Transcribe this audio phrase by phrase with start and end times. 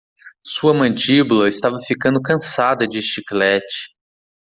[0.43, 3.93] Sua mandíbula estava ficando cansada de chiclete.